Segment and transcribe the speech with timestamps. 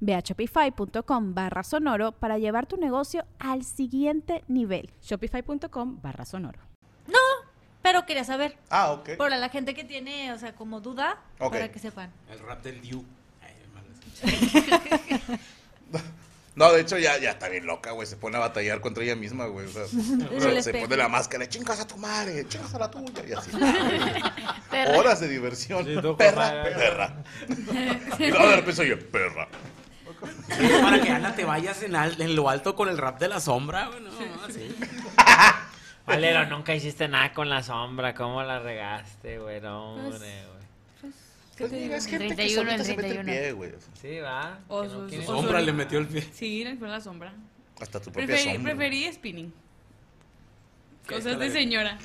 [0.00, 4.90] Ve a shopify.com barra sonoro para llevar tu negocio al siguiente nivel.
[5.02, 6.60] Shopify.com barra sonoro.
[7.06, 7.18] No,
[7.82, 8.56] pero quería saber.
[8.70, 9.16] Ah, ok.
[9.16, 12.10] Por la gente que tiene, o sea, como duda, para que sepan.
[12.30, 13.04] El rap del Diu.
[16.58, 18.06] No, de hecho ya, ya está bien loca, güey.
[18.06, 19.66] Se pone a batallar contra ella misma, güey.
[19.66, 19.82] O sea,
[20.36, 23.22] o sea, el se pone la máscara, chingas a tu madre, chingas a la tuya.
[23.28, 23.50] Y así.
[24.70, 24.98] Perra.
[24.98, 25.84] Horas de diversión.
[25.84, 26.02] Sí, perra,
[26.50, 26.74] compadre.
[26.74, 27.16] perra.
[28.18, 29.46] y luego de repente soy yo, perra.
[30.82, 33.38] Para que Ana te vayas en, al- en lo alto con el rap de la
[33.40, 34.00] sombra, güey.
[34.00, 34.10] No,
[34.44, 34.74] así.
[36.06, 38.14] Valero, nunca hiciste nada con la sombra.
[38.14, 39.60] ¿Cómo la regaste, güey?
[39.60, 41.12] No, Pues, hombre, güey.
[41.58, 43.32] Pues mira, es gente que 31 solita en se mete el 31.
[43.42, 43.70] pie, güey.
[43.72, 44.60] o sea, Sí, va.
[44.68, 46.28] O que no sus- quiere- o Sombra le metió el pie.
[46.32, 47.34] Sí, le fue la sombra.
[47.80, 48.74] Hasta tu propia Preferí, sombra.
[48.76, 49.52] preferí spinning.
[51.06, 51.98] Cosas Está de la- señora.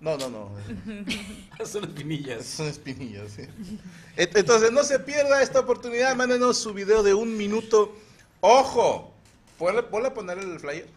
[0.00, 0.50] No, no, no.
[1.66, 2.46] Son espinillas.
[2.46, 3.42] Son espinillas, sí.
[4.16, 6.14] Et- Entonces, no se pierda esta oportunidad.
[6.16, 7.94] Mándenos su video de un minuto.
[8.40, 9.12] ¡Ojo!
[9.58, 10.88] ¿Ponle, ponle a poner el flyer?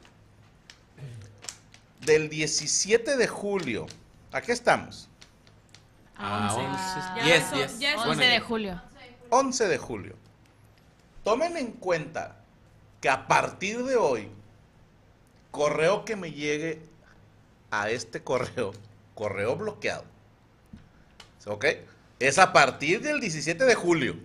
[2.06, 3.88] Del 17 de julio.
[4.32, 5.10] Aquí estamos.
[6.22, 7.24] Ah, Ya 11.
[7.24, 7.80] 10, son- 10.
[7.80, 8.82] ya es Bueno, 11 de julio.
[9.30, 10.16] 11 de julio.
[11.24, 12.38] Tomen en cuenta
[13.00, 14.30] que a partir de hoy,
[15.52, 16.82] correo que me llegue
[17.72, 18.74] a este correo,
[19.16, 20.04] correo bloqueado,
[21.46, 21.66] ¿ok?
[22.20, 24.16] Es a partir del 17 de julio.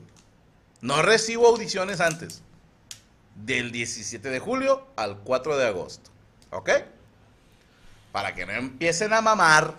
[0.80, 2.42] No recibo audiciones antes.
[3.34, 6.10] Del 17 de julio al 4 de agosto,
[6.50, 6.70] ¿ok?
[8.12, 9.74] Para que no empiecen a mamar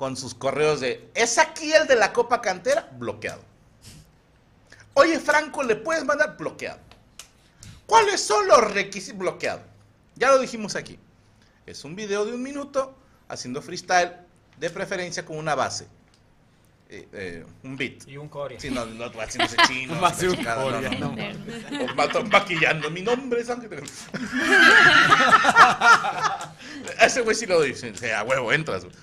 [0.00, 2.88] con sus correos de, ¿es aquí el de la Copa Cantera?
[2.96, 3.42] Bloqueado.
[4.94, 6.80] Oye, Franco, ¿le puedes mandar bloqueado?
[7.84, 9.60] ¿Cuáles son los requisitos bloqueado?
[10.14, 10.98] Ya lo dijimos aquí.
[11.66, 12.96] Es un video de un minuto
[13.28, 14.12] haciendo freestyle,
[14.56, 15.86] de preferencia con una base.
[16.88, 18.08] Eh, eh, un beat.
[18.08, 18.58] Y un core.
[18.58, 19.96] Sí, no, no, haciéndose chino.
[19.96, 21.14] Más de un chingada, no, no, no.
[21.14, 21.84] no.
[21.84, 22.90] O ma- maquillando.
[22.90, 23.70] Mi nombre es Ángel.
[27.02, 27.94] Ese güey sí lo dice.
[27.94, 28.84] Sí, a huevo, entras.
[28.86, 28.96] güey.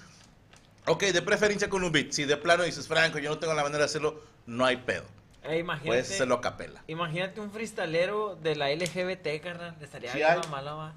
[0.87, 2.11] Ok, de preferencia con un beat.
[2.11, 5.03] Si de plano dices, Franco, yo no tengo la manera de hacerlo, no hay pedo.
[5.43, 6.83] Eh, imagínate, Puedes hacerlo a capela.
[6.87, 9.75] imagínate un freestalero de la LGBT, carnal.
[9.81, 10.93] Estaría Sí bien va.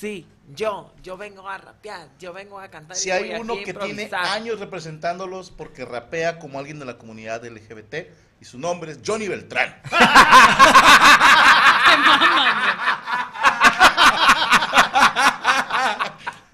[0.00, 2.96] Sí, yo, yo vengo a rapear, yo vengo a cantar.
[2.96, 7.94] Si hay uno que tiene años representándolos porque rapea como alguien de la comunidad LGBT
[8.40, 9.80] y su nombre es Johnny Beltrán.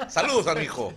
[0.09, 0.93] Saludos, amigo.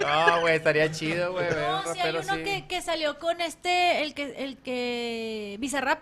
[0.00, 1.46] No, güey, estaría chido, güey.
[1.50, 6.00] No, si hay uno que, que salió con este, el que, el que, Bizarrap,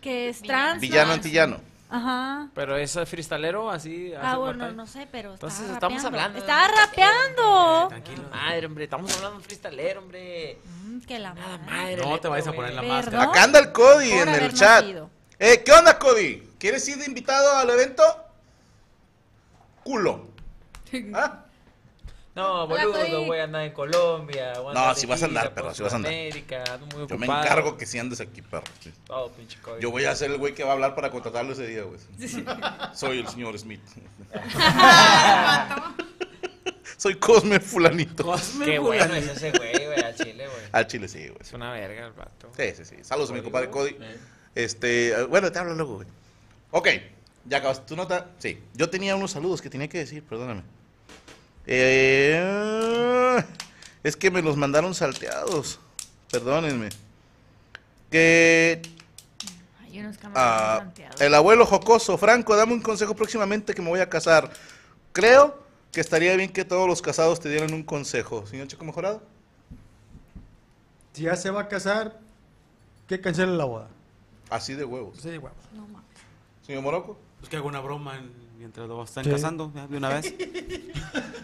[0.00, 0.80] que es trans.
[0.80, 1.14] Villano ¿no?
[1.14, 1.60] antillano.
[1.92, 2.48] Ajá.
[2.54, 4.12] Pero es freestalero así.
[4.20, 6.38] Ah, bueno, no sé, pero Entonces estamos hablando.
[6.38, 7.88] Estaba rapeando.
[7.88, 8.22] Tranquilo.
[8.30, 10.58] Madre, hombre, estamos hablando de un freestalero, hombre.
[10.84, 11.70] Mm, que la Nada, madre.
[11.72, 11.96] madre.
[11.96, 13.22] No te vayas a poner la máscara.
[13.24, 14.82] Acá anda el Cody Por en el chat.
[14.82, 15.10] nacido.
[15.40, 16.48] Eh, ¿Qué onda, Cody?
[16.60, 18.04] ¿Quieres ir de invitado al evento?
[19.90, 20.24] Culo.
[21.14, 21.46] ¿Ah?
[22.36, 24.52] No, boludo, voy a andar en Colombia.
[24.72, 26.12] No, si vas a andar, perro, si vas a andar.
[26.12, 28.62] Muy Yo me encargo que si andes aquí, perro.
[28.78, 28.92] sí.
[29.04, 29.82] Todo, pinche Cody.
[29.82, 31.98] Yo voy a ser el güey que va a hablar para contratarlo ese día, güey.
[32.94, 33.80] Soy el señor Smith.
[36.96, 38.24] Soy Cosme Fulanito.
[38.24, 40.62] Cosme Qué bueno es ese güey, güey, al chile, güey.
[40.70, 41.40] Al chile sí, güey.
[41.40, 42.52] Es una verga el vato.
[42.56, 42.94] Sí, sí, sí.
[43.02, 43.96] Saludos a mi compadre Cody.
[44.00, 44.18] Eh.
[44.54, 46.06] Este, eh, bueno, te hablo luego, güey.
[46.70, 46.88] Ok,
[47.44, 48.30] ya acabaste tu nota.
[48.38, 50.62] Sí, yo tenía unos saludos que tenía que decir, perdóname.
[51.66, 53.42] Eh,
[54.02, 55.78] es que me los mandaron salteados.
[56.30, 56.88] Perdónenme.
[58.10, 58.82] Que
[59.82, 61.20] Hay unos camaradas ah, santeados.
[61.20, 64.50] el abuelo jocoso, Franco, dame un consejo próximamente que me voy a casar.
[65.12, 65.58] Creo
[65.92, 68.46] que estaría bien que todos los casados te dieran un consejo.
[68.46, 69.22] Señor Chico Mejorado.
[71.12, 72.18] Si ya se va a casar,
[73.08, 73.88] que cancele la boda.
[74.48, 75.18] Así de huevos.
[75.20, 75.50] Sí, huevo.
[75.72, 76.06] No mames.
[76.64, 77.18] Señor Morocco.
[77.40, 79.30] Pues que hago una broma en- mientras lo están Sí.
[79.30, 80.34] casando, ya, de una vez.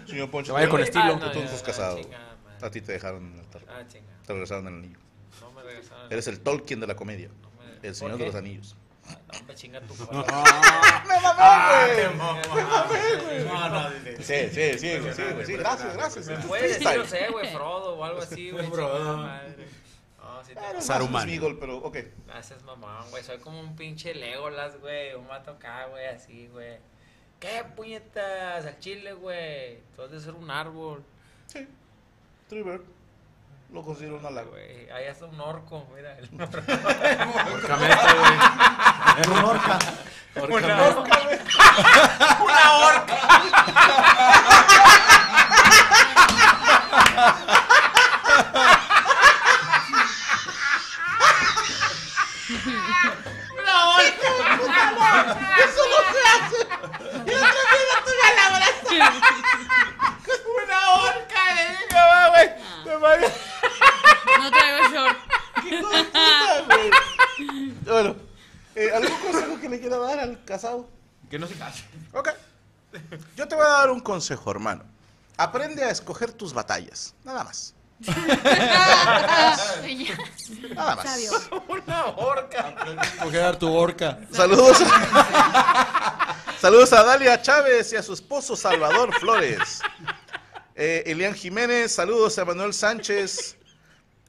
[0.07, 0.53] Señor Poncho.
[0.55, 1.19] Vaya con estilo.
[1.19, 2.01] Tú, tú no estás Ah, casado.
[2.01, 2.67] chingada madre.
[2.67, 3.63] A ti te dejaron en el altar.
[3.69, 4.05] Ah, chinga.
[4.27, 4.99] Te regresaron el anillo.
[5.41, 6.13] No me regresaron.
[6.13, 7.29] Eres el Tolkien de la comedia.
[7.43, 8.27] No me- El ¿Por señor de qué?
[8.27, 8.77] los anillos.
[9.07, 10.07] No me chinga tu ¡Me
[11.23, 13.45] mamé, güey!
[13.45, 14.51] No, no, dice.
[14.51, 16.45] Sí, sí, sí, güey, sí, sí, gracias, gracias.
[16.47, 18.67] Puedes decir, no sé, güey, Frodo o algo así, güey.
[18.69, 18.97] Frodo.
[18.99, 19.67] chingada madre.
[20.27, 21.23] No, sí te Saruman.
[21.23, 21.97] Smeagol, pero ok.
[22.35, 23.23] Haces mamón, güey.
[23.23, 25.15] Soy como un pinche Legolas, güey.
[25.15, 26.79] Un mato acá, güey, así, güey.
[27.41, 28.67] ¿Qué puñetas?
[28.67, 29.81] Al chile, güey.
[29.95, 31.05] Tú has de ser un árbol,
[31.47, 31.67] Sí.
[32.49, 32.81] Triver.
[33.73, 34.51] Lo considero una lago.
[34.53, 34.89] güey.
[34.91, 36.17] Ahí está un orco, mira.
[36.19, 36.57] El orco.
[37.55, 39.21] Orcameta, güey.
[39.21, 39.79] Es un orca.
[40.37, 41.19] Una orca.
[42.45, 43.17] Una orca,
[61.55, 62.49] le digo, va, güey.
[62.85, 63.33] Me vaya.
[64.39, 65.19] No traigo short.
[67.85, 68.17] Bueno,
[68.75, 70.89] eh, ¿algún consejo que le quiera dar al casado?
[71.31, 71.85] Que no se case.
[72.13, 72.31] Ok.
[73.37, 74.85] Yo te voy a dar un consejo, hermano.
[75.37, 77.15] Aprende a escoger tus batallas.
[77.25, 77.76] Nada más.
[80.75, 81.21] Nada más.
[81.69, 82.75] Una orca.
[83.23, 84.19] Coger tu orca.
[84.31, 84.79] Saludos.
[86.61, 89.81] Saludos a Dalia Chávez y a su esposo Salvador Flores.
[90.75, 93.57] Eh, Elian Jiménez, saludos a Manuel Sánchez.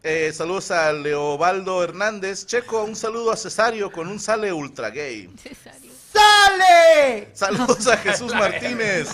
[0.03, 2.45] Eh, saludos a Leobaldo Hernández.
[2.45, 5.29] Checo, un saludo a Cesario con un sale ultra gay.
[6.13, 7.29] ¡Sale!
[7.33, 9.09] Saludos a Jesús Martínez.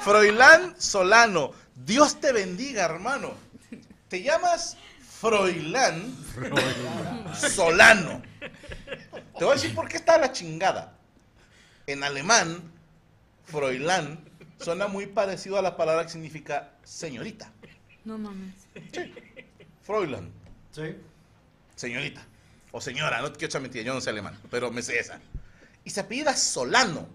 [0.00, 1.52] Froilán Solano.
[1.74, 3.47] Dios te bendiga, hermano.
[4.08, 4.76] Te llamas
[5.20, 6.14] Froilán
[7.34, 8.22] Solano.
[9.38, 10.94] Te voy a decir por qué está la chingada.
[11.86, 12.62] En alemán,
[13.44, 14.20] Froilán
[14.60, 17.50] suena muy parecido a la palabra que significa señorita.
[18.04, 18.54] No mames.
[19.82, 20.30] Froilán,
[20.72, 20.96] Sí.
[21.76, 22.24] señorita.
[22.72, 25.20] O señora, no te quiero echar mentira, yo no sé alemán, pero me sé esa.
[25.84, 27.08] Y se apellida Solano,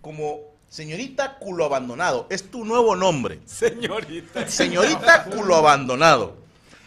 [0.00, 2.26] como señorita culo abandonado.
[2.30, 3.40] Es tu nuevo nombre.
[3.46, 4.48] Señorita.
[4.48, 6.36] Señorita culo abandonado.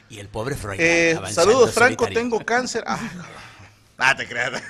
[0.09, 0.79] Y el pobre Freud.
[0.79, 2.83] Eh, saludos, Franco, tengo cáncer.
[2.85, 2.99] Ah,
[3.97, 4.61] ah, te creas.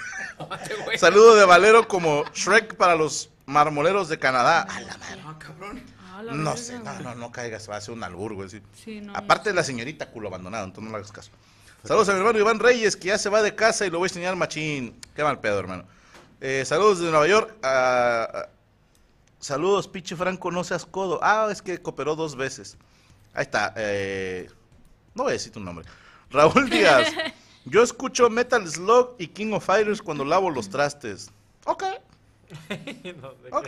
[0.98, 4.62] Saludo de Valero como Shrek para los marmoleros de Canadá.
[4.64, 5.22] A la madre.
[5.26, 5.84] Ah, cabrón.
[6.00, 8.50] Ah, la No sé, no, no, no caigas, va a ser un albur, güey.
[8.50, 8.62] sí.
[8.84, 9.16] Sí, no.
[9.16, 11.32] Aparte de la señorita culo abandonado, entonces no le hagas caso.
[11.84, 14.06] Saludos a mi hermano Iván Reyes, que ya se va de casa y lo voy
[14.06, 14.96] a enseñar machín.
[15.16, 15.86] Qué mal pedo, hermano.
[16.40, 17.56] Eh, saludos desde Nueva York.
[17.64, 18.48] ah,
[19.42, 21.20] saludos, pinche Franco, no seas codo.
[21.22, 22.78] Ah, es que cooperó dos veces.
[23.34, 23.74] Ahí está.
[23.76, 24.50] eh,
[25.14, 25.86] no voy a decir tu nombre.
[26.32, 27.12] Raúl Díaz.
[27.66, 31.30] Yo escucho Metal Slug y King of Fighters cuando lavo los trastes.
[31.66, 31.84] Ok.
[33.52, 33.68] Ok.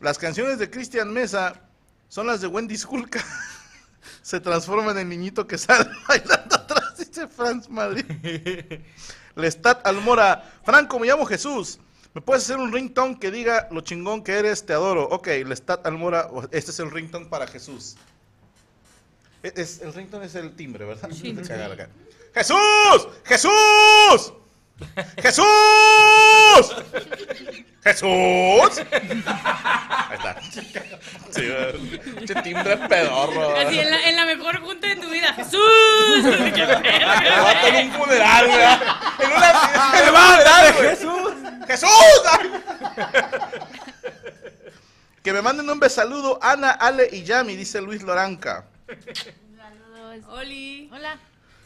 [0.00, 1.60] Las canciones de Cristian Mesa
[2.08, 3.22] son las de Wendy Skulka.
[4.22, 8.04] Se transforma en el niñito que sale bailando atrás, dice Franz Madrid.
[9.36, 10.50] Lestat Almora.
[10.64, 11.78] Franco, me llamo Jesús.
[12.12, 14.66] ¿Me puedes hacer un ringtone que diga lo chingón que eres?
[14.66, 15.04] Te adoro.
[15.10, 16.28] Ok, Lestat Almora.
[16.50, 17.96] Este es el ringtone para Jesús.
[19.42, 21.08] E- Es, el ringtone es el timbre, ¿verdad?
[21.72, 21.88] Acá.
[22.34, 23.08] ¡Jesús!
[23.24, 24.32] ¡Jesús!
[25.22, 25.44] ¡Jesús!
[27.82, 28.82] ¡Jesús!
[28.90, 30.36] Ahí está.
[31.30, 31.42] Sí,
[32.42, 33.56] timbre pedorro.
[33.56, 35.32] Así en la, en la mejor junta de tu vida.
[35.34, 35.60] ¡Jesús!
[36.22, 37.42] ¡Qué Me verga!
[37.42, 38.60] va a tener un funeral, güey.
[39.30, 39.52] En una
[40.04, 41.09] ¡Me va a dar Jesús!
[41.70, 41.90] ¡Jesús!
[45.22, 48.64] Que me manden un besaludo Ana, Ale y Yami, dice Luis Loranca.
[50.30, 50.88] Oli.
[50.90, 51.18] Hola.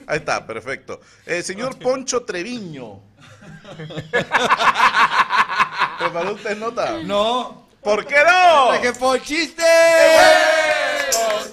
[0.08, 1.00] Ahí está, perfecto.
[1.24, 3.00] El señor Poncho Treviño.
[6.00, 6.98] ¿Preparó usted nota?
[7.04, 7.68] No.
[7.80, 8.80] ¿Por qué no?
[8.82, 9.62] ¡Que por chiste!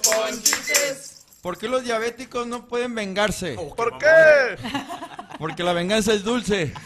[0.02, 0.42] ¿Por
[1.58, 3.54] qué los diabéticos no pueden vengarse?
[3.54, 4.56] ¿Por qué?
[5.38, 6.72] Porque la venganza es dulce.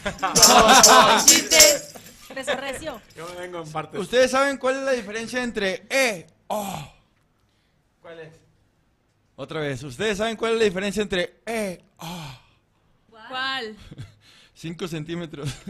[2.59, 3.01] Recio.
[3.15, 4.01] Yo me vengo en partes.
[4.01, 6.93] ¿Ustedes saben cuál es la diferencia entre E, O?
[8.01, 8.35] ¿Cuál es?
[9.37, 12.41] Otra vez, ¿ustedes saben cuál es la diferencia entre E, O?
[13.11, 13.77] ¿Cuál?
[14.57, 15.51] 5 centímetros.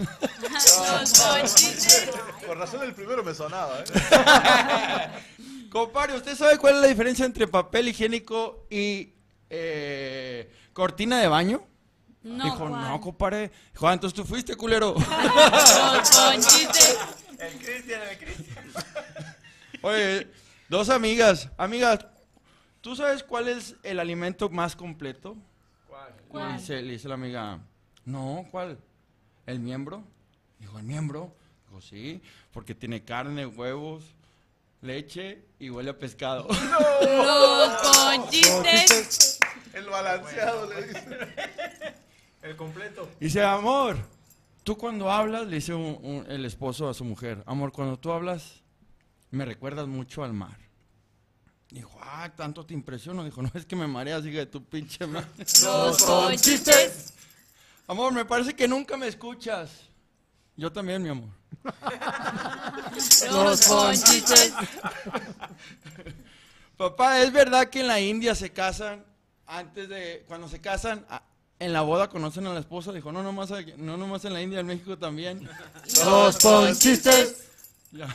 [2.46, 3.84] Por razón el primero me sonaba, ¿eh?
[5.70, 9.12] Compadre, ¿usted sabe cuál es la diferencia entre papel higiénico y
[9.50, 11.66] eh, cortina de baño?
[12.22, 12.44] No.
[12.44, 12.72] Dijo, ¿cuál?
[12.72, 13.50] no, compadre.
[13.72, 14.94] Dijo, ah, entonces tú fuiste, culero.
[17.38, 18.64] El Cristian, el Cristian.
[19.82, 20.32] Oye,
[20.70, 21.50] dos amigas.
[21.58, 22.06] Amigas,
[22.80, 25.36] ¿tú sabes cuál es el alimento más completo?
[26.28, 26.52] ¿Cuál?
[26.52, 27.60] Le dice, le dice la amiga,
[28.06, 28.78] no, ¿cuál?
[29.44, 30.02] ¿El miembro?
[30.58, 31.34] Dijo, ¿el miembro?
[31.68, 32.22] Dijo, sí,
[32.52, 34.02] porque tiene carne, huevos
[34.82, 36.46] leche y huele a pescado.
[37.02, 39.38] Los con chistes.
[39.72, 41.18] El balanceado le dice.
[42.42, 43.08] El completo.
[43.20, 43.96] Dice, amor,
[44.62, 48.12] tú cuando hablas, le dice un- un- el esposo a su mujer, amor, cuando tú
[48.12, 48.62] hablas,
[49.30, 50.56] me recuerdas mucho al mar.
[51.68, 53.24] Dijo, ah, tanto te impresiono.
[53.24, 55.26] Dijo, no, es que me mareas, hija de tu pinche madre.
[55.64, 57.12] Los con chistes.
[57.88, 59.70] Amor, me parece que nunca me escuchas.
[60.56, 61.28] Yo también, mi amor.
[63.30, 64.52] Los con chistes.
[66.76, 69.04] Papá, ¿es verdad que en la India se casan
[69.46, 71.22] antes de, cuando se casan, a-
[71.58, 72.92] en la boda conocen a la esposa?
[72.92, 75.48] Dijo, no nomás, no nomás en la India, en México también.
[76.04, 77.44] Los con chistes.
[77.92, 78.14] Ya.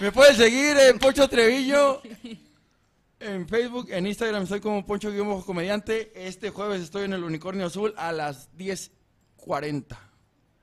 [0.00, 2.02] Me puedes seguir en Poncho Trevillo.
[3.24, 6.10] En Facebook, en Instagram estoy como Poncho Guión Bajo Comediante.
[6.14, 9.96] Este jueves estoy en el Unicornio Azul a las 10.40.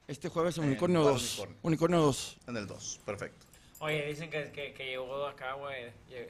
[0.07, 1.21] Este jueves en Unicornio ¿cuál 2.
[1.37, 1.57] unicornio?
[1.63, 2.37] Unicornio 2.
[2.47, 3.45] En el 2, perfecto.
[3.79, 5.85] Oye, dicen que, que, que llegó acá, güey.
[6.09, 6.29] lle-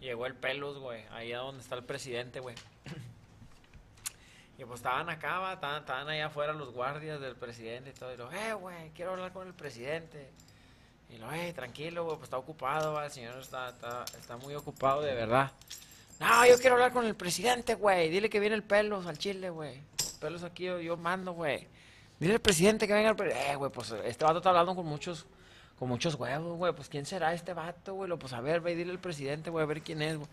[0.00, 1.02] Llegó el pelos, güey.
[1.12, 2.56] Ahí a donde está el presidente, güey.
[4.58, 8.12] Y pues estaban acá, va, estaban, estaban allá afuera los guardias del presidente y todo.
[8.12, 10.30] Y lo, eh, güey, quiero hablar con el presidente.
[11.14, 13.06] Y lo, eh, tranquilo, güey, pues está ocupado, va.
[13.06, 15.50] El señor está, está, está muy ocupado, de verdad.
[16.20, 18.10] No, yo quiero hablar con el presidente, güey.
[18.10, 19.80] Dile que viene el pelos al chile, güey.
[20.20, 21.66] Pelos aquí, yo, yo mando, güey.
[22.18, 24.86] Dile al presidente que venga al pre- Eh, güey, pues este vato está hablando con
[24.86, 25.26] muchos
[25.78, 26.74] con muchos huevos, güey.
[26.74, 28.06] Pues quién será este vato, güey.
[28.08, 30.28] Lo, Pues a ver, ve, y dile al presidente, güey, a ver quién es, güey.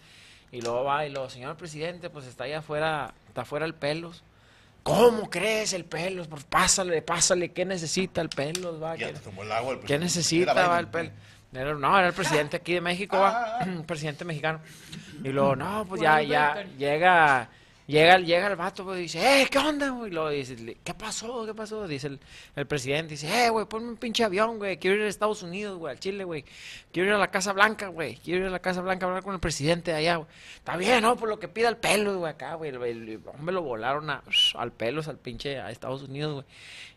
[0.51, 4.23] Y luego va y lo, señor presidente, pues está allá afuera, está afuera el pelos.
[4.87, 6.27] ¿Cómo crees el pelos?
[6.29, 8.95] Pues pásale, pásale, ¿qué necesita el pelos, va?
[8.95, 11.11] Ya ¿Qué, te tomó el agua el qué necesita, Era va, el?
[11.53, 13.29] Era- no, era el presidente aquí de México, va.
[13.29, 14.61] Ah, ah, presidente mexicano.
[15.23, 17.49] Y luego, no, pues ya, ya, llega,
[17.87, 20.11] llega, llega el vato, güey, y dice, eh, ¿qué onda, güey?
[20.11, 21.45] Y luego dice, ¿qué pasó?
[21.45, 21.87] ¿Qué pasó?
[21.87, 22.19] Dice el,
[22.55, 25.77] el presidente, dice, eh, güey, ponme un pinche avión, güey, quiero ir a Estados Unidos,
[25.79, 26.43] güey, al Chile, güey.
[26.91, 29.23] Quiero ir a la Casa Blanca, güey, quiero ir a la Casa Blanca a hablar
[29.23, 30.27] con el presidente de allá, güey.
[30.57, 31.15] Está bien, ¿no?
[31.15, 32.71] Por lo que pida el pelo, güey, acá, güey.
[32.71, 34.21] El, hombre lo volaron a,
[34.55, 36.45] al pelos, al pinche, a Estados Unidos, güey.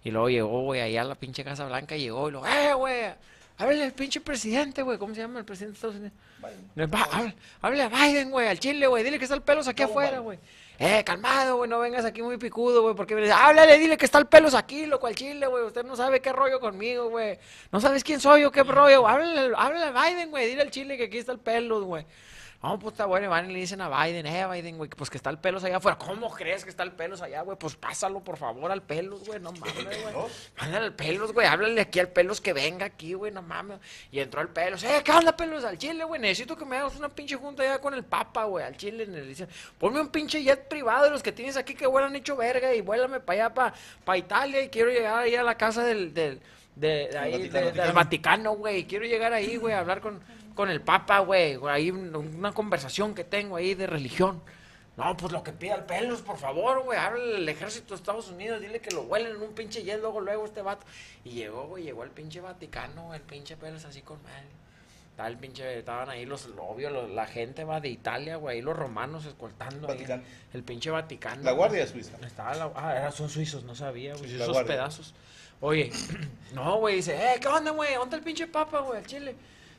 [0.02, 3.04] Y luego llegó, güey, allá a la pinche Casa Blanca, llegó y lo, eh, güey,
[3.58, 6.12] háblale al pinche presidente, güey, ¿cómo se llama el presidente de Estados Unidos?
[7.12, 9.04] Habla- Háblale a Biden, güey, al Chile, güey.
[9.04, 10.38] Dile que está el pelos aquí afuera, güey.
[10.82, 14.18] Eh, calmado, güey, no vengas aquí muy picudo, güey, porque vienes, háblale, dile que está
[14.18, 15.64] el pelos aquí, loco, al Chile, güey.
[15.64, 17.38] Usted no sabe qué rollo conmigo, güey.
[17.70, 19.06] No sabes quién soy o qué rollo.
[19.06, 20.48] Háblale, háblale a Biden, güey.
[20.48, 22.06] Dile al Chile que aquí está el pelos, güey.
[22.62, 25.08] No, pues está bueno, y van y le dicen a Biden, eh, Biden, güey, pues
[25.08, 25.96] que está el pelos allá afuera.
[25.96, 27.56] ¿Cómo crees que está el pelos allá, güey?
[27.56, 30.14] Pues pásalo, por favor, al pelos, güey, no mames, güey.
[30.60, 33.78] Mándale al pelos, güey, háblale aquí al pelos que venga aquí, güey, no mames.
[34.12, 35.64] Y entró el pelos, eh, ¿qué onda, pelos?
[35.64, 38.62] Al chile, güey, necesito que me hagas una pinche junta allá con el papa, güey,
[38.62, 39.06] al chile.
[39.06, 39.48] Le dice,
[39.78, 42.82] ponme un pinche jet privado de los que tienes aquí que vuelan hecho verga y
[42.82, 43.74] vuélame para allá, para
[44.04, 46.12] pa Italia y quiero llegar ahí a la casa del...
[46.12, 46.40] del
[46.76, 48.84] de, de ahí, Vaticano, de- del Vaticano, güey.
[48.86, 50.20] Quiero llegar ahí, güey, a hablar con,
[50.60, 51.58] con el Papa, güey.
[51.68, 54.42] Ahí un- una conversación que tengo ahí de religión.
[54.98, 56.98] No, pues lo que pida el pelos, por favor, güey.
[56.98, 60.20] Háblale al ejército de Estados Unidos, dile que lo huelen en un pinche jet luego,
[60.20, 60.84] luego este vato.
[61.24, 64.44] Y llegó, güey, llegó el pinche Vaticano, el pinche pelos así con mal.
[65.12, 68.62] Estaba el pinche, estaban ahí los, obvio, los- la gente va de Italia, güey, ahí
[68.62, 70.04] los romanos escoltando ahí
[70.52, 71.36] el pinche Vaticano.
[71.42, 71.56] La güey.
[71.56, 72.18] Guardia Suiza.
[72.26, 74.34] Estaba la, ah, era- son suizos, no sabía, güey.
[74.34, 75.14] Esos pedazos.
[75.62, 75.90] Oye,
[76.54, 77.94] no, güey, dice, eh, ¿qué onda, güey?
[77.94, 79.34] ¿Dónde el pinche papa, güey, al chile?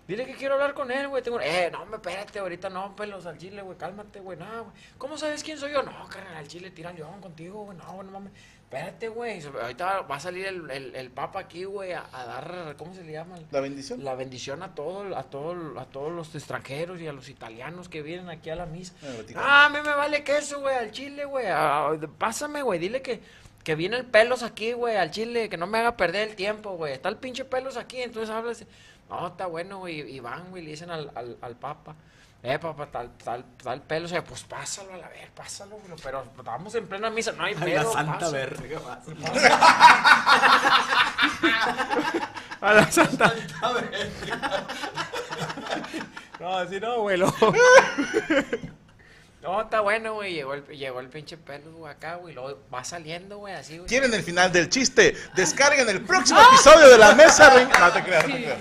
[0.07, 1.23] Dile que quiero hablar con él, güey.
[1.23, 1.39] Tengo...
[1.39, 4.37] Eh, no, me espérate, ahorita no, pelos al chile, güey, cálmate, güey.
[4.37, 4.75] No, güey.
[4.97, 5.83] ¿Cómo sabes quién soy yo?
[5.83, 7.77] No, carnal, al chile tira león contigo, güey.
[7.77, 8.33] No, no mames.
[8.63, 9.43] Espérate, güey.
[9.45, 13.03] Ahorita va a salir el, el, el papa aquí, güey, a, a dar, ¿cómo se
[13.03, 13.35] le llama?
[13.51, 14.01] La bendición.
[14.01, 18.01] La bendición a todo, a todo, a todos los extranjeros y a los italianos que
[18.01, 18.93] vienen aquí a la misa.
[19.35, 21.47] Ah, a mí me vale queso, güey, al chile, güey.
[21.49, 23.21] Ah, pásame, güey, dile que,
[23.63, 26.71] que viene el pelos aquí, güey, al chile, que no me haga perder el tiempo,
[26.71, 26.93] güey.
[26.93, 28.65] Está el pinche pelos aquí, entonces hablas.
[29.09, 29.99] No, está bueno, güey.
[30.15, 31.95] Y van, güey, le dicen al, al, al papa.
[32.43, 35.93] Eh, papá, tal, tal, tal pelo, o sea, pues pásalo a la ver, pásalo, güey,
[36.01, 37.83] pero estamos en plena misa, no hay A pedo.
[37.83, 38.99] la santa verga, vas.
[42.61, 43.31] A la santa.
[46.39, 47.19] No, así no, güey.
[49.41, 50.33] No, está bueno, güey.
[50.33, 52.33] Llegó el, llegó el pinche pelo, güey, acá, güey.
[52.35, 53.87] Luego va saliendo, güey, así, güey.
[53.89, 55.15] ¿Quieren el final del chiste?
[55.35, 57.49] Descarguen el próximo episodio de la mesa.
[57.55, 58.59] Ring- No te creas, no te creas.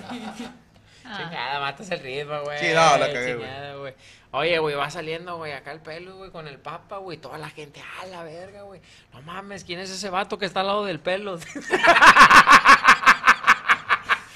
[1.02, 2.58] Chingada, matas el ritmo, güey.
[2.60, 3.94] Sí, no, la cagué, güey.
[4.32, 7.18] Oye, güey, va saliendo, güey, acá el pelo, güey, con el papa, güey.
[7.18, 8.80] Toda la gente, ah, la verga, güey.
[9.12, 11.38] No mames, ¿quién es ese vato que está al lado del pelo?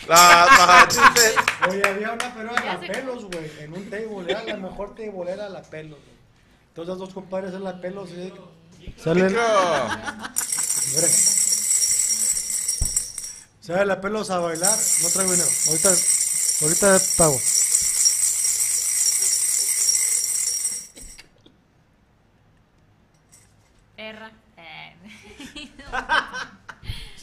[0.08, 1.34] La- la- chiste.
[1.68, 5.32] Oye, había una pero era la pelos, güey, en un table, era la mejor table,
[5.32, 6.14] era la pelos, güey.
[6.74, 8.32] Entonces los dos compadres se la pelo, sí.
[8.96, 9.32] Salen.
[13.60, 14.76] Salen la pelos a bailar.
[15.04, 15.48] No traigo dinero.
[15.68, 15.90] Ahorita,
[16.62, 17.38] ahorita pago.
[23.96, 24.32] Erra.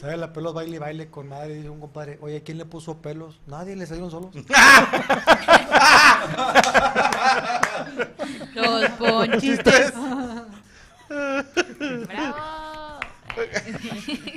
[0.00, 1.56] Sale la pelos, baile y baile con madre.
[1.56, 3.38] Dice un compadre, oye, ¿quién le puso pelos?
[3.46, 4.34] Nadie, le salieron solos.
[8.54, 9.92] Los ponchistes.
[11.08, 12.62] Bravo.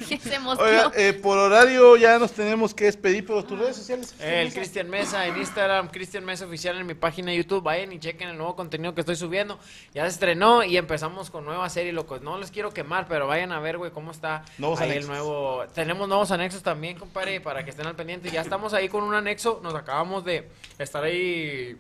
[0.07, 0.69] que se emocionó.
[0.69, 4.15] Oiga, eh, por horario ya nos tenemos que despedir, pero tus redes sociales.
[4.19, 7.62] El Cristian Mesa en Instagram, Cristian Mesa Oficial en mi página de YouTube.
[7.63, 9.60] Vayan y chequen el nuevo contenido que estoy subiendo.
[9.93, 12.22] Ya se estrenó y empezamos con nueva serie, locos.
[12.22, 15.10] No les quiero quemar, pero vayan a ver, güey, cómo está Nuevos ahí anexos.
[15.10, 15.63] el nuevo.
[15.74, 18.31] Tenemos nuevos anexos también, compadre, para que estén al pendiente.
[18.31, 19.60] Ya estamos ahí con un anexo.
[19.62, 21.77] Nos acabamos de estar ahí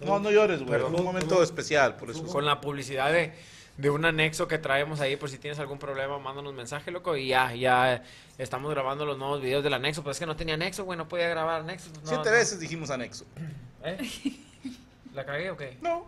[0.00, 0.78] No, no llores, güey.
[0.80, 2.24] No, un momento especial, por eso.
[2.26, 3.32] con la publicidad de,
[3.76, 5.16] de un anexo que traemos ahí.
[5.16, 7.16] Por si tienes algún problema, mándanos mensaje, loco.
[7.16, 8.02] Y ya, ya
[8.38, 10.02] estamos grabando los nuevos videos del anexo.
[10.02, 11.90] Pero es que no tenía anexo, güey, no podía grabar anexo.
[11.90, 12.30] no, Siete no.
[12.32, 13.24] veces dijimos anexo.
[13.84, 13.98] ¿Eh?
[15.14, 15.76] ¿La cagué o qué?
[15.80, 16.06] No.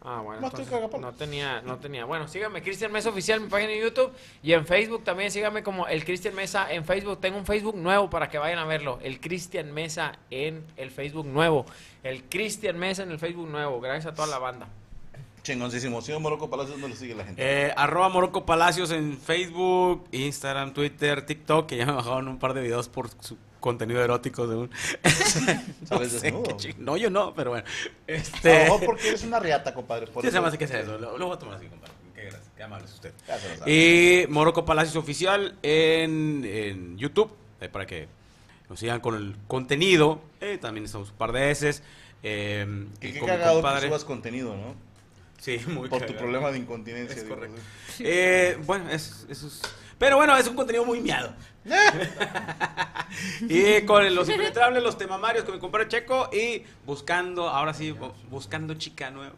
[0.00, 2.04] Ah, bueno, No entonces, no tenía, no tenía.
[2.04, 4.12] Bueno, síganme, Cristian Mesa Oficial, mi página de YouTube.
[4.42, 7.20] Y en Facebook también, síganme como el Cristian Mesa en Facebook.
[7.20, 8.98] Tengo un Facebook nuevo para que vayan a verlo.
[9.02, 11.66] El Cristian Mesa en el Facebook nuevo.
[12.04, 13.80] El Cristian Mesa en el Facebook nuevo.
[13.80, 14.68] Gracias a toda la banda.
[15.42, 16.00] Chingoncísimo.
[16.02, 17.42] Señor Morocco Palacios, ¿dónde lo sigue la gente?
[17.42, 22.54] Eh, arroba Morocco Palacios en Facebook, Instagram, Twitter, TikTok, que ya me bajaron un par
[22.54, 24.70] de videos por su contenido erótico de un...
[25.88, 26.56] ¿Sabes sé desnudo?
[26.56, 27.66] qué No, yo no, pero bueno.
[28.06, 28.64] Este...
[28.64, 30.06] mejor porque eres una riata, compadre.
[30.06, 30.42] Por Sí, se eso.
[30.42, 30.98] me hace que eso.
[30.98, 31.94] Lo, lo voy a tomar así, compadre.
[32.14, 33.12] Qué gracias, qué amable es usted.
[33.64, 33.70] Se.
[33.70, 38.08] Y Morocco Palacios Oficial en, en YouTube, eh, para que
[38.68, 40.20] nos sigan con el contenido.
[40.40, 41.82] Eh, también estamos un par de veces.
[42.22, 44.74] Eh, qué mi cagado que subas contenido, ¿no?
[45.40, 46.18] Sí, muy Por tu cagado.
[46.18, 47.16] problema de incontinencia.
[47.16, 47.60] Es correcto.
[48.00, 49.62] Eh, bueno, es, eso es-
[49.96, 51.32] Pero bueno, es un contenido muy miado.
[53.48, 58.12] y con los impenetrables, los temamarios que me compré Checo y buscando, ahora sí, bu-
[58.30, 59.34] buscando chica nueva.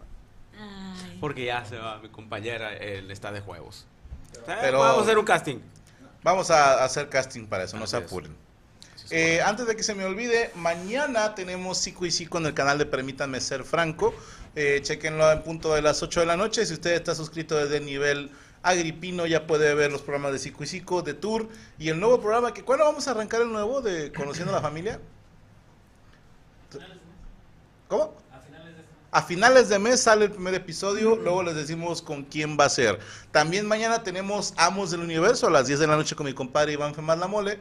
[1.21, 3.87] Porque ya se va mi compañera, él está de juegos.
[4.37, 5.59] Eh, Pero- Vamos a hacer un casting.
[6.23, 8.04] Vamos a hacer casting para eso, no se es.
[8.04, 8.35] apuren.
[9.11, 12.78] Eh, antes de que se me olvide, mañana tenemos Psico y Psico en el canal
[12.78, 14.15] de Permítanme Ser Franco.
[14.54, 16.65] Eh, chequenlo en punto de las 8 de la noche.
[16.67, 18.31] Si usted está suscrito desde el nivel
[18.63, 21.49] agripino, ya puede ver los programas de Psico y Psico, de Tour.
[21.79, 24.63] Y el nuevo programa, que ¿cuándo vamos a arrancar el nuevo de Conociendo a la
[24.63, 25.01] Familia?
[27.89, 28.15] ¿Cómo?
[29.13, 32.69] A finales de mes sale el primer episodio, luego les decimos con quién va a
[32.69, 33.01] ser.
[33.33, 36.75] También mañana tenemos Amos del Universo a las 10 de la noche con mi compadre
[36.75, 37.59] Iván Femás La Mole.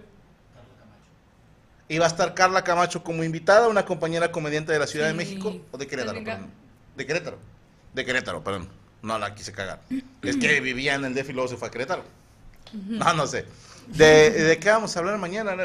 [1.88, 5.16] Y va a estar Carla Camacho como invitada, una compañera comediante de la Ciudad de.
[5.16, 6.52] México, o de Querétaro, perdón.
[6.96, 7.40] De Querétaro.
[7.96, 8.70] De Querétaro, perdón.
[9.02, 9.82] No la quise cagar.
[10.22, 12.04] Es que vivía en el DF y luego se fue a Querétaro.
[12.74, 13.46] No, no sé.
[13.88, 15.56] ¿De, de qué vamos a hablar mañana?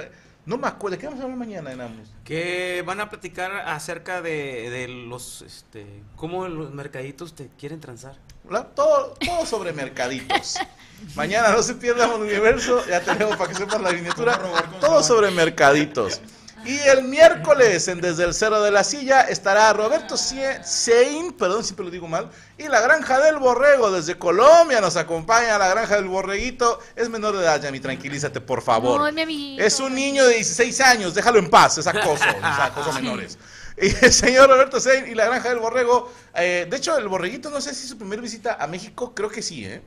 [0.47, 0.97] No me acuerdo.
[0.97, 1.81] ¿De qué vamos a hablar mañana en?
[2.25, 8.17] Que van a platicar acerca de, de los, este, cómo los mercaditos te quieren transar.
[8.45, 8.69] ¿verdad?
[8.75, 10.57] Todo, todo sobre mercaditos.
[11.17, 14.39] Mañana no se pierdan el universo, ya tenemos para que sepan la miniatura.
[14.81, 16.21] Todo sobre mercaditos.
[16.65, 21.85] Y el miércoles, en Desde el Cero de la Silla, estará Roberto Sein, perdón, siempre
[21.85, 26.07] lo digo mal, y la Granja del Borrego, desde Colombia, nos acompaña la Granja del
[26.07, 26.79] Borreguito.
[26.97, 28.99] Es menor de edad, Yami, tranquilízate, por favor.
[28.99, 29.61] No, es mi.
[29.61, 33.39] Es un niño de 16 años, déjalo en paz, es acoso, es acoso a menores.
[33.77, 37.51] Y el señor Roberto Sein y la Granja del Borrego, eh, de hecho, el Borreguito,
[37.51, 39.83] no sé si su primera visita a México, creo que sí, ¿eh?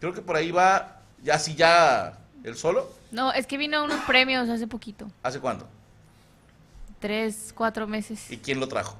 [0.00, 2.90] Creo que por ahí va, ya sí, ya, el solo.
[3.10, 5.10] No, es que vino a unos premios hace poquito.
[5.22, 5.75] ¿Hace cuánto?
[6.98, 8.30] Tres, cuatro meses.
[8.30, 8.96] ¿Y quién lo trajo?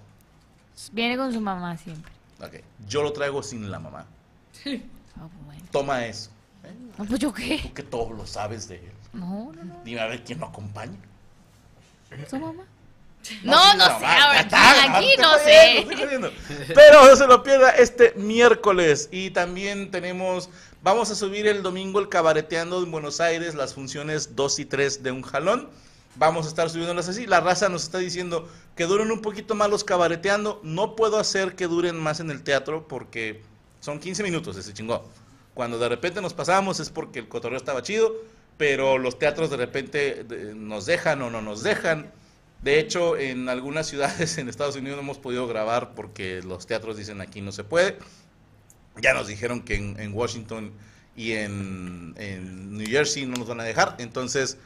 [0.93, 2.13] Viene con su mamá siempre.
[2.41, 4.07] Ok, yo lo traigo sin la mamá.
[5.19, 5.63] Ah, bueno.
[5.71, 6.31] Toma eso.
[6.99, 7.59] No, pues yo qué.
[7.63, 8.93] Tú que todo lo sabes de él.
[9.13, 9.81] No, no, no.
[9.83, 10.99] Dime a ver quién lo acompaña.
[12.29, 12.65] ¿Su mamá?
[13.43, 14.05] No, no, sé.
[14.05, 15.87] ahora, aquí no sé.
[16.75, 19.09] Pero no se lo pierda este miércoles.
[19.11, 20.49] Y también tenemos,
[20.83, 25.03] vamos a subir el domingo el cabareteando en Buenos Aires, las funciones 2 y 3
[25.03, 25.69] de un jalón.
[26.19, 27.27] Vamos a estar subiéndolas así.
[27.27, 30.61] La raza nos está diciendo que duren un poquito más los cabareteando.
[30.63, 33.43] No puedo hacer que duren más en el teatro porque
[33.81, 35.03] son 15 minutos ese chingón.
[35.53, 38.15] Cuando de repente nos pasamos es porque el cotorreo estaba chido,
[38.57, 40.25] pero los teatros de repente
[40.55, 42.11] nos dejan o no nos dejan.
[42.63, 46.97] De hecho, en algunas ciudades en Estados Unidos no hemos podido grabar porque los teatros
[46.97, 47.99] dicen aquí no se puede.
[49.03, 50.73] Ya nos dijeron que en, en Washington
[51.15, 53.97] y en, en New Jersey no nos van a dejar.
[53.99, 54.57] Entonces,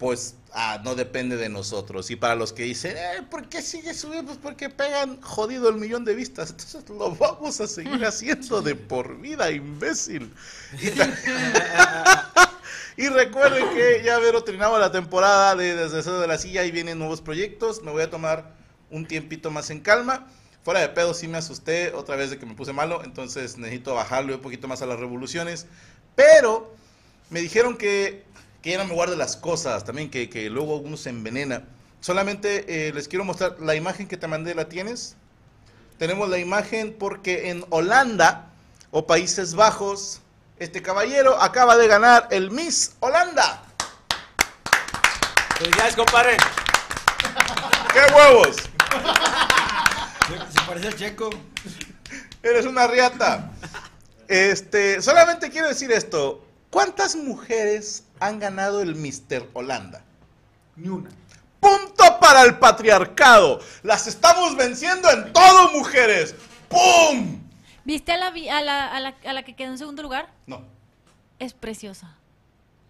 [0.00, 2.10] pues ah, no depende de nosotros.
[2.10, 4.32] Y para los que dicen, eh, ¿por qué sigue subiendo?
[4.32, 6.50] Pues porque pegan jodido el millón de vistas.
[6.58, 10.32] Entonces lo vamos a seguir haciendo de por vida, imbécil.
[12.96, 16.98] Y, recuerden que ya Vero terminaba la temporada de Desde de la Silla y vienen
[16.98, 17.82] nuevos proyectos.
[17.82, 18.54] Me voy a tomar
[18.90, 20.28] un tiempito más en calma.
[20.62, 23.94] Fuera de pedo sí me asusté otra vez de que me puse malo, entonces necesito
[23.94, 25.66] bajarle un poquito más a las revoluciones.
[26.14, 26.74] Pero
[27.30, 28.24] me dijeron que,
[28.62, 31.64] que ya no me guarde las cosas, también que, que luego uno se envenena.
[32.00, 35.16] Solamente eh, les quiero mostrar la imagen que te mandé, ¿la tienes?
[35.98, 38.50] Tenemos la imagen porque en Holanda
[38.90, 40.20] o Países Bajos,
[40.58, 43.62] este caballero acaba de ganar el Miss Holanda.
[45.58, 46.36] Felicidades, compadre.
[47.92, 48.56] ¡Qué huevos!
[50.26, 51.30] Se, se parece a Checo.
[52.42, 53.50] Eres una riata.
[54.26, 56.46] Este, solamente quiero decir esto.
[56.70, 60.02] ¿Cuántas mujeres han ganado el Mister Holanda?
[60.76, 61.10] Ni una.
[61.58, 63.60] Punto para el patriarcado.
[63.82, 66.34] Las estamos venciendo en todo, mujeres.
[66.68, 67.40] ¡Pum!
[67.84, 70.30] ¿Viste a la, vi- a, la, a, la, a la que quedó en segundo lugar?
[70.46, 70.62] No.
[71.38, 72.16] Es preciosa.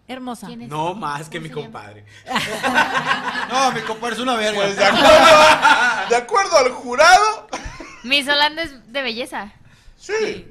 [0.06, 0.48] Hermosa.
[0.48, 0.68] ¿Quién es?
[0.68, 1.80] No más que ¿Cómo mi se llama?
[1.80, 2.04] compadre.
[3.50, 4.60] No, mi compadre es una verga.
[4.60, 7.48] Pues de acuerdo, de acuerdo al jurado,
[8.04, 9.52] Miss Holanda es de belleza.
[9.96, 10.46] sí.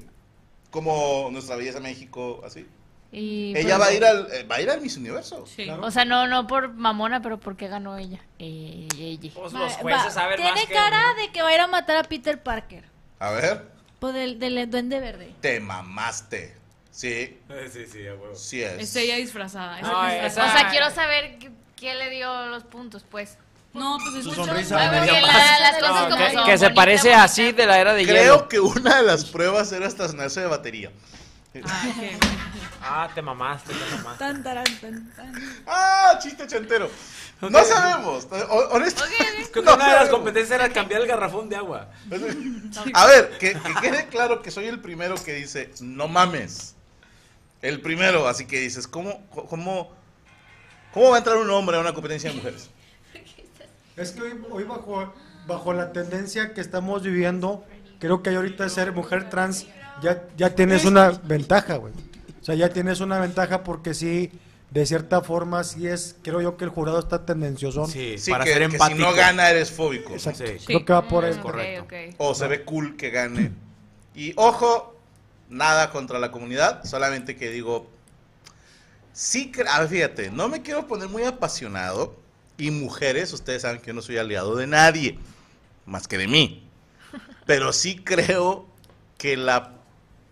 [0.71, 2.63] Como nuestra belleza México, así.
[3.11, 5.45] Y Ella pues, va a ir al, eh, va a ir al Miss Universo.
[5.47, 5.63] Sí.
[5.63, 5.83] Claro.
[5.83, 8.19] O sea, no, no por mamona, pero porque ganó ella.
[8.37, 9.31] Eh, ella.
[9.33, 11.21] Pues Va- los va- jueces saben Tiene más que cara uno.
[11.23, 12.83] de que va a ir a matar a Peter Parker.
[13.19, 13.65] A ver,
[13.99, 15.33] Pues del, del duende verde.
[15.41, 16.55] te mamaste.
[16.91, 17.07] Sí,
[17.49, 18.35] Eh, Sí, sí, a huevo.
[18.35, 18.73] sí es.
[18.79, 19.81] Es ella disfrazada.
[19.81, 23.37] No, esa esa- O sea, quiero saber qué, qué le dio los puntos, pues.
[23.73, 24.75] No, pues es Su sonrisa.
[24.77, 24.91] La-
[25.59, 26.45] las cosas No, como que, son.
[26.45, 27.23] que se bonita, parece bonita.
[27.23, 28.47] así de la era de Creo hielo.
[28.49, 30.91] que una de las pruebas era estacionarse de batería.
[31.53, 31.63] Qué-
[32.81, 34.19] Ah, te mamaste, te mamaste.
[34.19, 35.33] Tan, taran, tan, tan.
[35.65, 36.89] ¡Ah, chiste chantero!
[37.41, 38.27] No sabemos.
[38.71, 39.03] Honesto-
[39.51, 41.89] Creo que no una de las competencias era cambiar el garrafón de agua.
[42.93, 46.75] A ver, que, que quede claro que soy el primero que dice, no mames.
[47.61, 49.91] El primero, así que dices, ¿cómo, cómo,
[50.93, 52.69] cómo va a entrar un hombre a una competencia de mujeres?
[53.97, 55.13] Es que hoy, hoy bajo,
[55.45, 57.65] bajo la tendencia que estamos viviendo,
[57.99, 59.65] creo que ahorita ser mujer trans
[60.01, 61.93] ya, ya tienes una ventaja, güey.
[62.41, 64.31] O sea, ya tienes una ventaja porque sí,
[64.71, 67.87] de cierta forma, sí es, creo yo que el jurado está tendencioso.
[67.87, 70.13] Sí, Sí, para que, ser que si no gana eres fóbico.
[70.13, 70.45] Exacto.
[70.45, 70.65] Sí.
[70.65, 71.33] Creo que va por ahí.
[71.33, 71.83] Mm, ok, correcto.
[71.83, 72.15] ok.
[72.17, 73.51] O se ve cool que gane.
[74.15, 74.95] Y ojo,
[75.49, 77.89] nada contra la comunidad, solamente que digo,
[79.13, 82.17] sí, a ver, fíjate, no me quiero poner muy apasionado.
[82.57, 85.17] Y mujeres, ustedes saben que yo no soy aliado de nadie,
[85.85, 86.67] más que de mí.
[87.45, 88.67] Pero sí creo
[89.17, 89.78] que la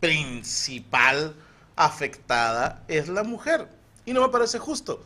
[0.07, 1.35] principal
[1.75, 3.67] afectada es la mujer.
[4.05, 5.03] Y no me parece justo,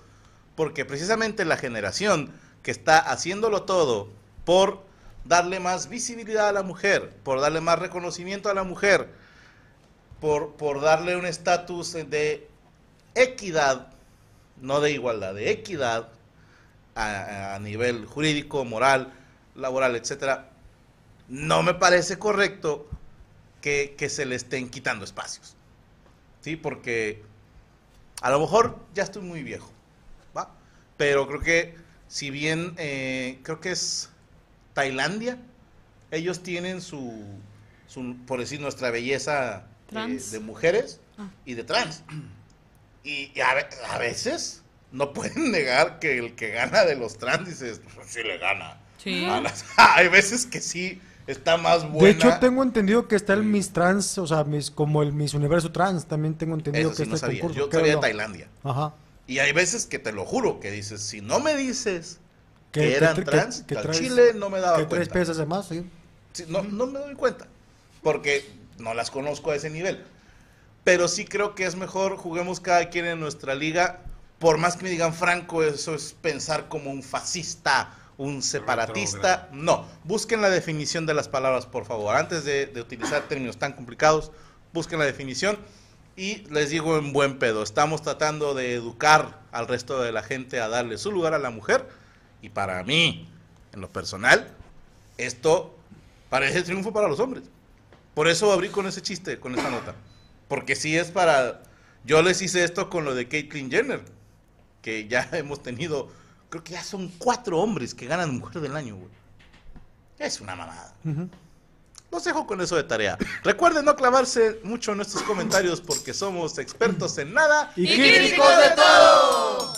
[0.55, 4.09] porque precisamente la generación que está haciéndolo todo
[4.45, 4.83] por
[5.25, 9.09] darle más visibilidad a la mujer, por darle más reconocimiento a la mujer,
[10.19, 12.47] por, por darle un estatus de
[13.15, 13.87] equidad,
[14.61, 16.09] no de igualdad, de equidad
[16.93, 19.11] a, a nivel jurídico, moral,
[19.55, 20.49] laboral, etcétera,
[21.27, 22.87] no me parece correcto
[23.61, 25.55] que, que se le estén quitando espacios.
[26.41, 26.55] ¿Sí?
[26.55, 27.21] Porque
[28.21, 29.71] a lo mejor ya estoy muy viejo,
[30.35, 30.51] ¿va?
[30.97, 31.75] Pero creo que,
[32.07, 34.09] si bien, eh, creo que es
[34.73, 35.37] Tailandia,
[36.09, 37.23] ellos tienen su,
[37.87, 41.29] su por decir, nuestra belleza eh, de mujeres Ah.
[41.45, 42.03] y de trans.
[43.03, 47.17] Y, y a, ve- a veces no pueden negar que el que gana de los
[47.17, 48.77] trans, dices, "Pues sí le gana.
[48.97, 49.25] Sí.
[49.25, 52.03] A las- hay veces que sí está más buena.
[52.07, 55.33] De hecho, tengo entendido que está el Miss Trans, o sea, Miss, como el Miss
[55.33, 57.41] Universo Trans, también tengo entendido Eso que sí no está el sabía.
[57.41, 57.65] concurso.
[57.67, 58.01] Yo sabía de.
[58.01, 58.47] Tailandia.
[58.63, 58.93] Ajá.
[59.27, 62.19] Y hay veces que te lo juro, que dices, si no me dices
[62.71, 65.07] Que- que, que eran que- trans, que al traes- Chile no me daba Que tres
[65.09, 65.13] cuenta.
[65.13, 65.85] piezas de más, sí.
[66.33, 67.47] Sí, no, no me doy cuenta,
[68.01, 70.03] porque no las conozco a ese nivel.
[70.83, 73.99] Pero sí creo que es mejor juguemos cada quien en nuestra liga.
[74.39, 79.49] Por más que me digan Franco, eso es pensar como un fascista, un separatista.
[79.51, 82.15] No, busquen la definición de las palabras, por favor.
[82.15, 84.31] Antes de, de utilizar términos tan complicados,
[84.73, 85.57] busquen la definición.
[86.15, 90.59] Y les digo en buen pedo, estamos tratando de educar al resto de la gente
[90.59, 91.87] a darle su lugar a la mujer.
[92.41, 93.27] Y para mí,
[93.73, 94.47] en lo personal,
[95.17, 95.75] esto
[96.29, 97.43] parece triunfo para los hombres.
[98.13, 99.95] Por eso abrí con ese chiste, con esta nota.
[100.47, 101.63] Porque si es para...
[102.03, 104.01] Yo les hice esto con lo de Caitlyn Jenner,
[104.81, 106.09] que ya hemos tenido,
[106.51, 109.09] creo que ya son cuatro hombres que ganan Mujer del Año, güey.
[110.19, 110.93] Es una mamada.
[112.11, 113.17] Los dejo con eso de tarea.
[113.43, 118.69] Recuerden no clavarse mucho en nuestros comentarios porque somos expertos en nada Y críticos de
[118.75, 119.73] todo.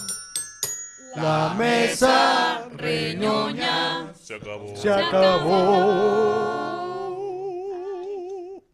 [1.16, 4.12] La mesa reñoña.
[4.20, 4.76] Se acabó.
[4.76, 6.73] se acabó.